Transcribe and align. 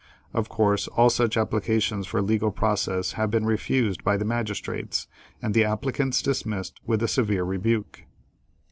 Of 0.33 0.49
course, 0.49 0.87
all 0.87 1.11
such 1.11 1.37
applications 1.37 2.07
for 2.07 2.23
legal 2.23 2.49
process 2.51 3.11
have 3.11 3.29
been 3.29 3.45
refused 3.45 4.03
by 4.03 4.17
the 4.17 4.25
magistrates, 4.25 5.07
and 5.43 5.53
the 5.53 5.63
applicants 5.63 6.23
dismissed 6.23 6.79
with 6.87 7.03
a 7.03 7.07
severe 7.07 7.43
rebuke. 7.43 8.05